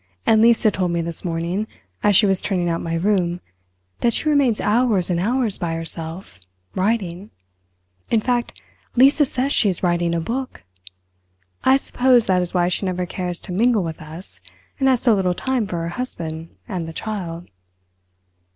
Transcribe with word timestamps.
And 0.25 0.41
Lisa 0.41 0.71
told 0.71 0.89
me 0.89 1.01
this 1.03 1.23
morning, 1.23 1.67
as 2.01 2.15
she 2.15 2.25
was 2.25 2.41
turning 2.41 2.67
out 2.67 2.81
my 2.81 2.95
room, 2.95 3.39
that 3.99 4.13
she 4.13 4.29
remains 4.29 4.59
hours 4.59 5.11
and 5.11 5.19
hours 5.19 5.59
by 5.59 5.75
herself, 5.75 6.39
writing; 6.73 7.29
in 8.09 8.19
fact 8.19 8.59
Lisa 8.95 9.27
says 9.27 9.51
she 9.51 9.69
is 9.69 9.83
writing 9.83 10.15
a 10.15 10.19
book! 10.19 10.63
I 11.63 11.77
suppose 11.77 12.25
that 12.25 12.41
is 12.41 12.51
why 12.51 12.67
she 12.67 12.87
never 12.87 13.05
cares 13.05 13.39
to 13.41 13.51
mingle 13.51 13.83
with 13.83 14.01
us, 14.01 14.41
and 14.79 14.87
has 14.89 15.01
so 15.01 15.13
little 15.13 15.35
time 15.35 15.67
for 15.67 15.77
her 15.83 15.89
husband 15.89 16.49
and 16.67 16.87
the 16.87 16.93
child." 16.93 17.51